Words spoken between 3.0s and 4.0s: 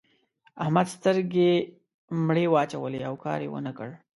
او کار يې و نه کړ.